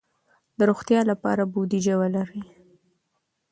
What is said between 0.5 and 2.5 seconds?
د روغتیا لپاره بودیجه ولرئ.